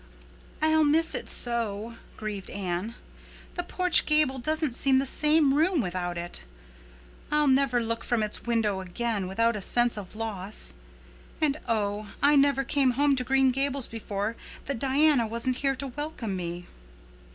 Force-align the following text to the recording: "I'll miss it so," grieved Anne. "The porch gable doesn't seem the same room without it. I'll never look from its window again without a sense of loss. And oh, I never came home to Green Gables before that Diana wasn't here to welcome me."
"I'll 0.63 0.83
miss 0.83 1.13
it 1.13 1.29
so," 1.29 1.95
grieved 2.17 2.49
Anne. 2.49 2.95
"The 3.53 3.61
porch 3.61 4.07
gable 4.07 4.39
doesn't 4.39 4.73
seem 4.73 4.97
the 4.97 5.05
same 5.05 5.53
room 5.53 5.79
without 5.79 6.17
it. 6.17 6.43
I'll 7.31 7.45
never 7.45 7.79
look 7.79 8.03
from 8.03 8.23
its 8.23 8.41
window 8.43 8.79
again 8.79 9.27
without 9.27 9.55
a 9.55 9.61
sense 9.61 9.97
of 9.99 10.15
loss. 10.15 10.73
And 11.39 11.59
oh, 11.67 12.13
I 12.23 12.35
never 12.35 12.63
came 12.63 12.93
home 12.97 13.15
to 13.17 13.23
Green 13.23 13.51
Gables 13.51 13.87
before 13.87 14.35
that 14.65 14.79
Diana 14.79 15.27
wasn't 15.27 15.57
here 15.57 15.75
to 15.75 15.85
welcome 15.89 16.35
me." 16.35 16.65